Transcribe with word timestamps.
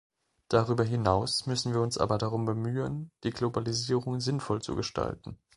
Darüber 0.47 0.83
hinaus 0.83 1.45
müssen 1.45 1.73
wir 1.75 1.81
uns 1.81 1.99
aber 1.99 2.17
darum 2.17 2.43
bemühen, 2.45 3.11
die 3.23 3.29
Globalisierung 3.29 4.19
sinnvoll 4.19 4.59
zu 4.59 4.75
gestalten. 4.75 5.37